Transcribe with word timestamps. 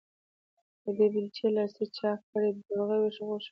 د 0.83 0.85
دې 0.97 1.07
بېلچې 1.13 1.47
لاستي 1.55 1.85
چاک 1.97 2.19
کړی، 2.31 2.49
د 2.55 2.59
ورغوي 2.77 3.09
غوښه 3.27 3.27
نيسي. 3.27 3.49